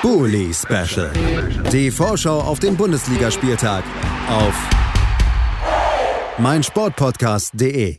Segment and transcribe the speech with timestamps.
[0.00, 1.10] Bully Special.
[1.72, 3.82] Die Vorschau auf den Bundesligaspieltag
[4.28, 4.54] auf
[6.38, 7.98] meinsportpodcast.de.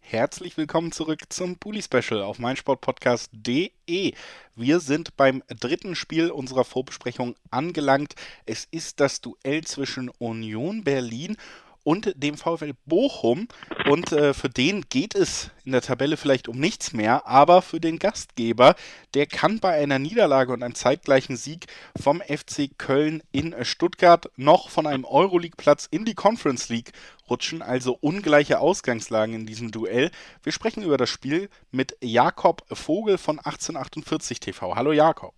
[0.00, 4.14] Herzlich willkommen zurück zum Bully Special auf meinsportpodcast.de.
[4.54, 8.14] Wir sind beim dritten Spiel unserer Vorbesprechung angelangt.
[8.46, 11.38] Es ist das Duell zwischen Union Berlin und
[11.86, 13.48] dem VfL Bochum.
[13.88, 17.80] Und äh, für den geht es in der Tabelle vielleicht um nichts mehr, aber für
[17.80, 18.74] den Gastgeber,
[19.14, 21.66] der kann bei einer Niederlage und einem zeitgleichen Sieg
[22.00, 26.92] vom FC Köln in Stuttgart noch von einem Euroleague-Platz in die Conference League
[27.30, 30.10] rutschen, also ungleiche Ausgangslagen in diesem Duell.
[30.42, 34.74] Wir sprechen über das Spiel mit Jakob Vogel von 1848 TV.
[34.74, 35.34] Hallo Jakob.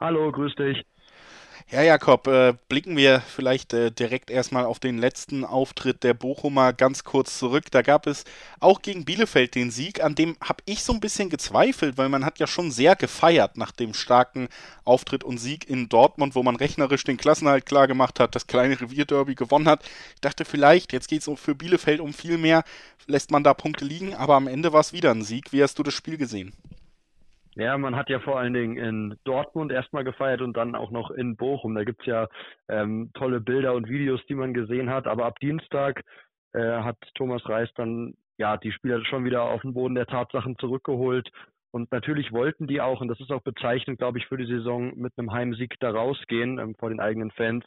[0.00, 0.84] Hallo, grüß dich.
[1.70, 6.72] Ja, Jakob, äh, blicken wir vielleicht äh, direkt erstmal auf den letzten Auftritt der Bochumer
[6.74, 7.70] ganz kurz zurück.
[7.70, 8.24] Da gab es
[8.60, 12.26] auch gegen Bielefeld den Sieg, an dem habe ich so ein bisschen gezweifelt, weil man
[12.26, 14.48] hat ja schon sehr gefeiert nach dem starken
[14.84, 18.78] Auftritt und Sieg in Dortmund, wo man rechnerisch den Klassenhalt klar gemacht hat, das kleine
[18.78, 19.82] Revierderby gewonnen hat.
[20.14, 22.64] Ich dachte vielleicht, jetzt geht es für Bielefeld um viel mehr,
[23.06, 25.52] lässt man da Punkte liegen, aber am Ende war es wieder ein Sieg.
[25.52, 26.52] Wie hast du das Spiel gesehen?
[27.54, 31.10] Ja, man hat ja vor allen Dingen in Dortmund erstmal gefeiert und dann auch noch
[31.10, 31.74] in Bochum.
[31.74, 32.28] Da gibt's ja
[32.68, 35.06] ähm, tolle Bilder und Videos, die man gesehen hat.
[35.06, 36.02] Aber ab Dienstag
[36.54, 40.56] äh, hat Thomas Reis dann ja die Spieler schon wieder auf den Boden der Tatsachen
[40.58, 41.30] zurückgeholt.
[41.72, 44.96] Und natürlich wollten die auch, und das ist auch bezeichnend, glaube ich, für die Saison,
[44.96, 47.64] mit einem Heimsieg da rausgehen ähm, vor den eigenen Fans.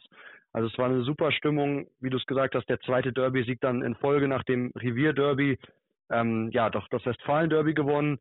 [0.52, 3.82] Also es war eine super Stimmung, wie du es gesagt hast, der zweite Derby-Sieg dann
[3.82, 5.58] in Folge nach dem Revier-Derby.
[6.10, 8.18] Ähm, ja, doch das Westfalen-Derby gewonnen.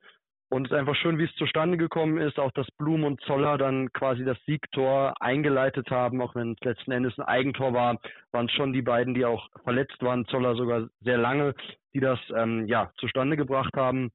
[0.49, 3.57] Und es ist einfach schön, wie es zustande gekommen ist, auch dass Blum und Zoller
[3.57, 7.99] dann quasi das Siegtor eingeleitet haben, auch wenn es letzten Endes ein Eigentor war,
[8.31, 11.55] waren es schon die beiden, die auch verletzt waren, Zoller sogar sehr lange,
[11.93, 14.11] die das ähm, ja zustande gebracht haben.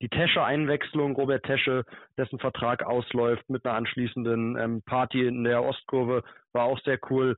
[0.00, 1.84] Die Tesche-Einwechslung, Robert Tesche,
[2.18, 7.36] dessen Vertrag ausläuft mit einer anschließenden ähm, Party in der Ostkurve, war auch sehr cool.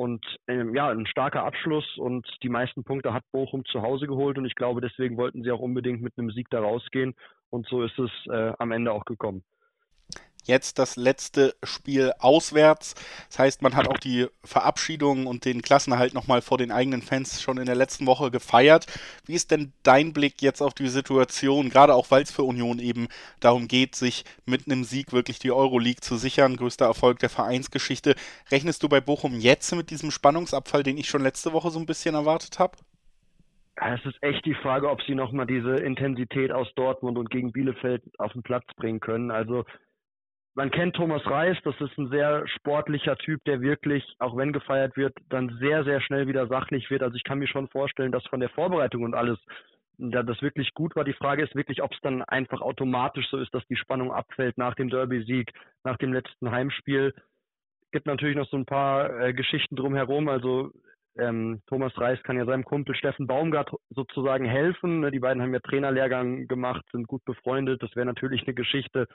[0.00, 4.38] Und ähm, ja, ein starker Abschluss und die meisten Punkte hat Bochum zu Hause geholt
[4.38, 7.14] und ich glaube, deswegen wollten sie auch unbedingt mit einem Sieg da rausgehen
[7.50, 9.44] und so ist es äh, am Ende auch gekommen.
[10.44, 12.94] Jetzt das letzte Spiel auswärts.
[13.28, 17.40] Das heißt, man hat auch die Verabschiedung und den Klassenerhalt nochmal vor den eigenen Fans
[17.40, 18.86] schon in der letzten Woche gefeiert.
[19.26, 22.78] Wie ist denn dein Blick jetzt auf die Situation, gerade auch weil es für Union
[22.78, 23.08] eben
[23.40, 26.56] darum geht, sich mit einem Sieg wirklich die Euroleague zu sichern?
[26.56, 28.14] Größter Erfolg der Vereinsgeschichte.
[28.50, 31.86] Rechnest du bei Bochum jetzt mit diesem Spannungsabfall, den ich schon letzte Woche so ein
[31.86, 32.76] bisschen erwartet habe?
[33.82, 38.02] es ist echt die Frage, ob sie nochmal diese Intensität aus Dortmund und gegen Bielefeld
[38.18, 39.30] auf den Platz bringen können.
[39.30, 39.64] Also
[40.54, 44.96] man kennt Thomas Reis, das ist ein sehr sportlicher Typ, der wirklich, auch wenn gefeiert
[44.96, 47.02] wird, dann sehr, sehr schnell wieder sachlich wird.
[47.02, 49.38] Also ich kann mir schon vorstellen, dass von der Vorbereitung und alles
[49.98, 51.04] ja, das wirklich gut war.
[51.04, 54.56] Die Frage ist wirklich, ob es dann einfach automatisch so ist, dass die Spannung abfällt
[54.58, 55.52] nach dem Derby-Sieg,
[55.84, 57.14] nach dem letzten Heimspiel.
[57.92, 60.28] Gibt natürlich noch so ein paar äh, Geschichten drumherum.
[60.28, 60.70] Also
[61.18, 65.00] ähm, Thomas Reis kann ja seinem Kumpel Steffen Baumgart sozusagen helfen.
[65.00, 67.82] Ne, die beiden haben ja Trainerlehrgang gemacht, sind gut befreundet.
[67.82, 69.06] Das wäre natürlich eine Geschichte.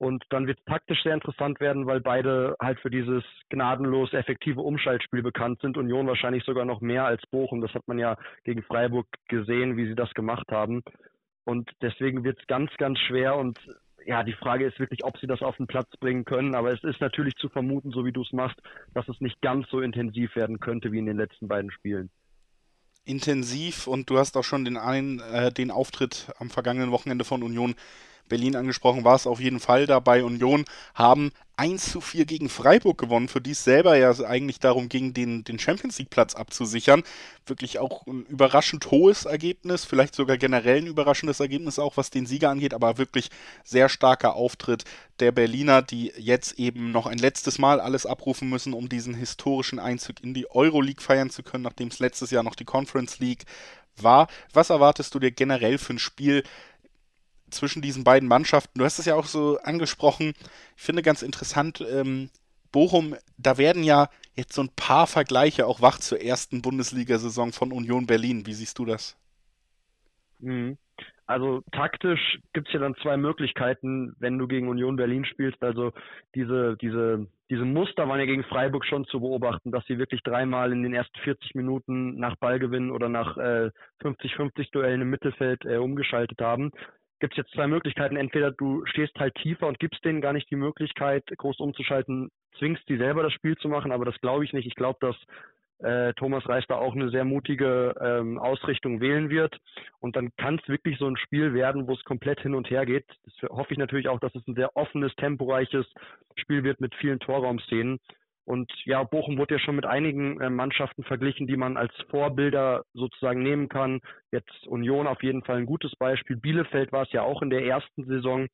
[0.00, 4.62] Und dann wird es taktisch sehr interessant werden, weil beide halt für dieses gnadenlos effektive
[4.62, 5.76] Umschaltspiel bekannt sind.
[5.76, 7.60] Union wahrscheinlich sogar noch mehr als Bochum.
[7.60, 10.82] Das hat man ja gegen Freiburg gesehen, wie sie das gemacht haben.
[11.44, 13.36] Und deswegen wird es ganz, ganz schwer.
[13.36, 13.58] Und
[14.06, 16.54] ja, die Frage ist wirklich, ob sie das auf den Platz bringen können.
[16.54, 18.58] Aber es ist natürlich zu vermuten, so wie du es machst,
[18.94, 22.08] dass es nicht ganz so intensiv werden könnte wie in den letzten beiden Spielen.
[23.04, 27.42] Intensiv und du hast auch schon den, einen, äh, den Auftritt am vergangenen Wochenende von
[27.42, 27.74] Union
[28.30, 30.24] Berlin angesprochen, war es auf jeden Fall dabei.
[30.24, 30.64] Union
[30.94, 35.12] haben 1 zu 4 gegen Freiburg gewonnen, für die es selber ja eigentlich darum ging,
[35.12, 37.02] den, den Champions League-Platz abzusichern.
[37.44, 42.24] Wirklich auch ein überraschend hohes Ergebnis, vielleicht sogar generell ein überraschendes Ergebnis auch, was den
[42.24, 43.28] Sieger angeht, aber wirklich
[43.62, 44.84] sehr starker Auftritt
[45.18, 49.78] der Berliner, die jetzt eben noch ein letztes Mal alles abrufen müssen, um diesen historischen
[49.78, 53.44] Einzug in die Euroleague feiern zu können, nachdem es letztes Jahr noch die Conference League
[53.96, 54.28] war.
[54.54, 56.42] Was erwartest du dir generell für ein Spiel?
[57.50, 58.78] Zwischen diesen beiden Mannschaften.
[58.78, 60.34] Du hast es ja auch so angesprochen.
[60.76, 62.30] Ich finde ganz interessant, ähm,
[62.72, 67.72] Bochum, da werden ja jetzt so ein paar Vergleiche auch wach zur ersten Bundesliga-Saison von
[67.72, 68.46] Union Berlin.
[68.46, 69.16] Wie siehst du das?
[70.38, 70.78] Mhm.
[71.26, 75.62] Also taktisch gibt es ja dann zwei Möglichkeiten, wenn du gegen Union Berlin spielst.
[75.62, 75.92] Also
[76.34, 80.72] diese, diese, diese Muster waren ja gegen Freiburg schon zu beobachten, dass sie wirklich dreimal
[80.72, 83.70] in den ersten 40 Minuten nach Ballgewinn oder nach äh,
[84.02, 86.72] 50-50 Duellen im Mittelfeld äh, umgeschaltet haben
[87.20, 88.16] gibt es jetzt zwei Möglichkeiten.
[88.16, 92.88] Entweder du stehst halt tiefer und gibst denen gar nicht die Möglichkeit, groß umzuschalten, zwingst
[92.88, 94.66] die selber das Spiel zu machen, aber das glaube ich nicht.
[94.66, 95.16] Ich glaube, dass
[95.82, 99.56] äh, Thomas Reis da auch eine sehr mutige ähm, Ausrichtung wählen wird.
[100.00, 102.84] Und dann kann es wirklich so ein Spiel werden, wo es komplett hin und her
[102.84, 103.06] geht.
[103.24, 105.86] Das hoffe ich natürlich auch, dass es ein sehr offenes, temporeiches
[106.36, 107.98] Spiel wird mit vielen Torraumszenen.
[108.50, 112.82] Und ja, Bochum wurde ja schon mit einigen äh, Mannschaften verglichen, die man als Vorbilder
[112.94, 114.00] sozusagen nehmen kann.
[114.32, 116.34] Jetzt Union auf jeden Fall ein gutes Beispiel.
[116.34, 118.48] Bielefeld war es ja auch in der ersten Saison.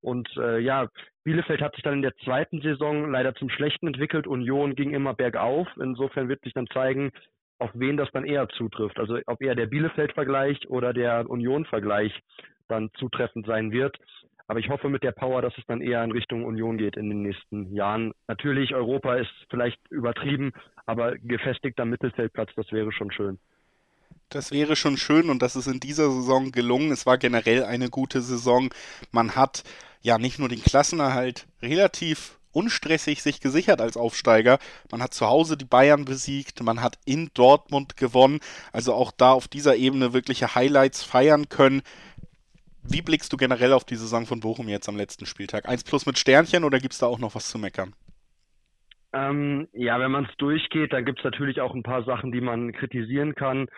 [0.00, 0.88] Und äh, ja,
[1.24, 4.26] Bielefeld hat sich dann in der zweiten Saison leider zum Schlechten entwickelt.
[4.26, 5.68] Union ging immer bergauf.
[5.78, 7.10] Insofern wird sich dann zeigen,
[7.58, 8.98] auf wen das dann eher zutrifft.
[8.98, 12.18] Also ob eher der Bielefeld-Vergleich oder der Union-Vergleich
[12.68, 13.94] dann zutreffend sein wird.
[14.46, 17.08] Aber ich hoffe mit der Power, dass es dann eher in Richtung Union geht in
[17.08, 18.12] den nächsten Jahren.
[18.28, 20.52] Natürlich, Europa ist vielleicht übertrieben,
[20.84, 23.38] aber gefestigter Mittelfeldplatz, das wäre schon schön.
[24.28, 26.92] Das wäre schon schön und das ist in dieser Saison gelungen.
[26.92, 28.70] Es war generell eine gute Saison.
[29.12, 29.64] Man hat
[30.02, 34.58] ja nicht nur den Klassenerhalt relativ unstressig sich gesichert als Aufsteiger.
[34.90, 38.40] Man hat zu Hause die Bayern besiegt, man hat in Dortmund gewonnen,
[38.72, 41.82] also auch da auf dieser Ebene wirkliche Highlights feiern können.
[42.86, 45.68] Wie blickst du generell auf die Saison von Bochum jetzt am letzten Spieltag?
[45.68, 47.94] Eins plus mit Sternchen oder gibt es da auch noch was zu meckern?
[49.12, 52.40] Ähm, ja, wenn man es durchgeht, dann gibt es natürlich auch ein paar Sachen, die
[52.40, 53.68] man kritisieren kann.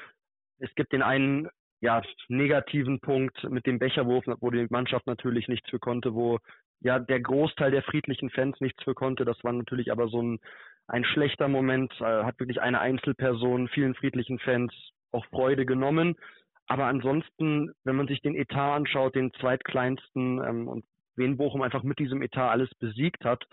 [0.59, 1.49] Es gibt den einen
[1.81, 6.39] ja, negativen Punkt mit dem Becherwurf, wo die Mannschaft natürlich nichts für konnte, wo
[6.81, 9.25] ja der Großteil der friedlichen Fans nichts für konnte.
[9.25, 10.41] Das war natürlich aber so ein,
[10.89, 14.73] ein schlechter Moment, äh, hat wirklich eine Einzelperson vielen friedlichen Fans
[15.13, 16.17] auch Freude genommen.
[16.67, 20.85] Aber ansonsten, wenn man sich den Etat anschaut, den zweitkleinsten ähm, und
[21.17, 23.45] wen Bochum einfach mit diesem Etat alles besiegt hat,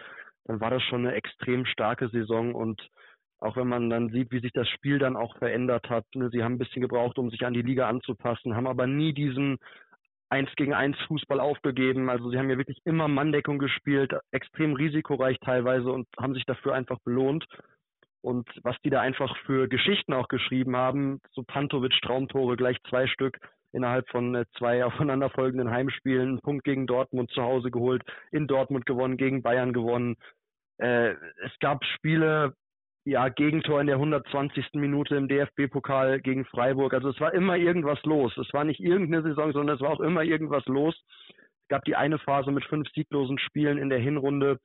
[0.46, 2.82] dann war das schon eine extrem starke Saison und
[3.40, 6.06] auch wenn man dann sieht, wie sich das Spiel dann auch verändert hat.
[6.16, 6.30] Ne?
[6.30, 9.58] Sie haben ein bisschen gebraucht, um sich an die Liga anzupassen, haben aber nie diesen
[10.30, 12.10] eins gegen eins Fußball aufgegeben.
[12.10, 16.74] Also sie haben ja wirklich immer Manndeckung gespielt, extrem risikoreich teilweise und haben sich dafür
[16.74, 17.46] einfach belohnt.
[18.24, 23.06] Und was die da einfach für Geschichten auch geschrieben haben, so Pantovic Traumtore, gleich zwei
[23.08, 23.38] Stück
[23.74, 28.86] innerhalb von äh, zwei aufeinanderfolgenden Heimspielen, einen Punkt gegen Dortmund zu Hause geholt, in Dortmund
[28.86, 30.16] gewonnen, gegen Bayern gewonnen.
[30.78, 32.54] Äh, es gab Spiele,
[33.06, 34.76] ja, Gegentor in der 120.
[34.76, 36.94] Minute im DFB-Pokal gegen Freiburg.
[36.94, 38.38] Also es war immer irgendwas los.
[38.38, 40.96] Es war nicht irgendeine Saison, sondern es war auch immer irgendwas los.
[41.28, 44.60] Es gab die eine Phase mit fünf sieglosen Spielen in der Hinrunde.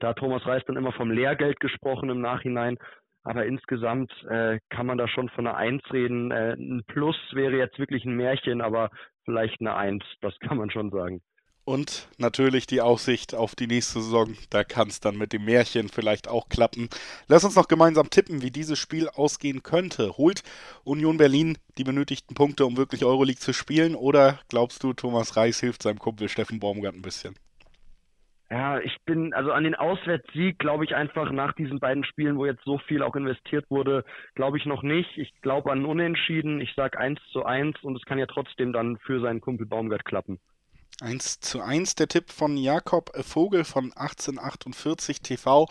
[0.00, 2.78] Da hat Thomas Reis dann immer vom Lehrgeld gesprochen im Nachhinein.
[3.22, 6.30] Aber insgesamt äh, kann man da schon von einer Eins reden.
[6.30, 8.90] Äh, ein Plus wäre jetzt wirklich ein Märchen, aber
[9.24, 11.20] vielleicht eine Eins, das kann man schon sagen.
[11.64, 14.36] Und natürlich die Aussicht auf die nächste Saison.
[14.50, 16.88] Da kann es dann mit dem Märchen vielleicht auch klappen.
[17.26, 20.16] Lass uns noch gemeinsam tippen, wie dieses Spiel ausgehen könnte.
[20.16, 20.44] Holt
[20.84, 23.96] Union Berlin die benötigten Punkte, um wirklich Euroleague zu spielen?
[23.96, 27.34] Oder glaubst du, Thomas Reis hilft seinem Kumpel Steffen Baumgart ein bisschen?
[28.48, 32.46] Ja, ich bin, also an den Auswärtssieg glaube ich einfach nach diesen beiden Spielen, wo
[32.46, 34.04] jetzt so viel auch investiert wurde,
[34.34, 35.18] glaube ich noch nicht.
[35.18, 36.60] Ich glaube an Unentschieden.
[36.60, 40.04] Ich sage 1 zu 1 und es kann ja trotzdem dann für seinen Kumpel Baumgart
[40.04, 40.38] klappen.
[41.00, 45.66] 1 zu 1 der Tipp von Jakob Vogel von 1848 TV.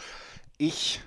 [0.58, 1.02] Ich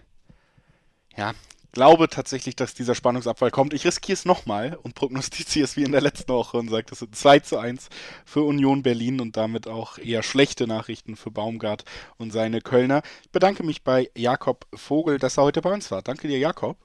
[1.18, 1.32] ja,
[1.72, 3.74] glaube tatsächlich, dass dieser Spannungsabfall kommt.
[3.74, 7.00] Ich riskiere es nochmal und prognostiziere es wie in der letzten Woche und sage, das
[7.00, 7.88] sind 2 zu 1
[8.24, 11.84] für Union Berlin und damit auch eher schlechte Nachrichten für Baumgart
[12.16, 13.02] und seine Kölner.
[13.22, 16.02] Ich bedanke mich bei Jakob Vogel, dass er heute bei uns war.
[16.02, 16.76] Danke dir, Jakob.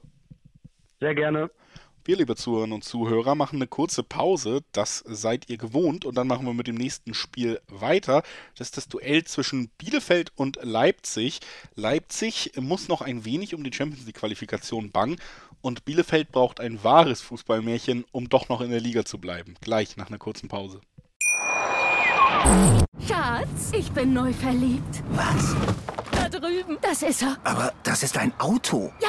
[1.00, 1.50] Sehr gerne.
[2.06, 4.62] Wir, liebe Zuhörerinnen und Zuhörer, machen eine kurze Pause.
[4.72, 6.04] Das seid ihr gewohnt.
[6.04, 8.22] Und dann machen wir mit dem nächsten Spiel weiter.
[8.58, 11.40] Das ist das Duell zwischen Bielefeld und Leipzig.
[11.76, 15.16] Leipzig muss noch ein wenig um die Champions League-Qualifikation bangen.
[15.62, 19.54] Und Bielefeld braucht ein wahres Fußballmärchen, um doch noch in der Liga zu bleiben.
[19.62, 20.82] Gleich nach einer kurzen Pause.
[23.08, 25.02] Schatz, ich bin neu verliebt.
[25.12, 25.56] Was?
[26.12, 26.76] Da drüben.
[26.82, 27.38] Das ist er.
[27.44, 28.92] Aber das ist ein Auto.
[29.00, 29.08] Ja,